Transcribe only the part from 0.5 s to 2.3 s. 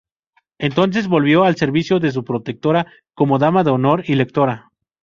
Entonces volvió al servicio de su